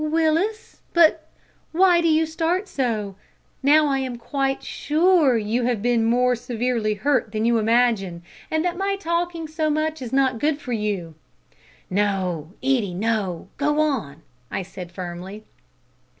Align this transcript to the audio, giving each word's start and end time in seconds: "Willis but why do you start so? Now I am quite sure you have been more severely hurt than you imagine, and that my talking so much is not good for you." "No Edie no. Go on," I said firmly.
"Willis 0.03 0.81
but 0.93 1.27
why 1.71 2.01
do 2.01 2.07
you 2.07 2.25
start 2.25 2.67
so? 2.67 3.15
Now 3.61 3.85
I 3.87 3.99
am 3.99 4.17
quite 4.17 4.63
sure 4.63 5.37
you 5.37 5.65
have 5.65 5.83
been 5.83 6.05
more 6.05 6.35
severely 6.35 6.95
hurt 6.95 7.31
than 7.31 7.45
you 7.45 7.59
imagine, 7.59 8.23
and 8.49 8.65
that 8.65 8.79
my 8.79 8.95
talking 8.95 9.47
so 9.47 9.69
much 9.69 10.01
is 10.01 10.11
not 10.11 10.39
good 10.39 10.59
for 10.59 10.73
you." 10.73 11.13
"No 11.87 12.51
Edie 12.63 12.95
no. 12.95 13.49
Go 13.57 13.79
on," 13.79 14.23
I 14.49 14.63
said 14.63 14.91
firmly. 14.91 15.43